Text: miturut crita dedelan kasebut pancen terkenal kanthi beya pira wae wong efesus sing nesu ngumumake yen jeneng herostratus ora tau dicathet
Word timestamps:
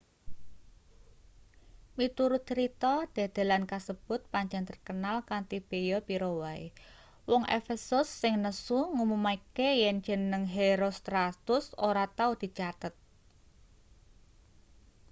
miturut 1.97 2.43
crita 2.49 2.93
dedelan 3.15 3.63
kasebut 3.71 4.21
pancen 4.33 4.63
terkenal 4.69 5.17
kanthi 5.29 5.57
beya 5.69 5.99
pira 6.07 6.31
wae 6.41 6.65
wong 7.29 7.43
efesus 7.59 8.07
sing 8.21 8.33
nesu 8.45 8.79
ngumumake 8.95 9.69
yen 9.81 9.97
jeneng 10.07 10.43
herostratus 10.55 11.65
ora 11.87 12.05
tau 12.19 12.31
dicathet 12.41 12.93